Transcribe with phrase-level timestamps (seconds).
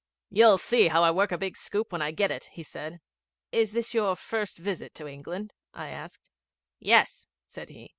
[0.31, 3.01] 'You'll see how I work a big scoop when I get it,' he said.
[3.51, 6.31] 'Is this your first visit to England?' I asked.
[6.79, 7.89] 'Yes,' said he.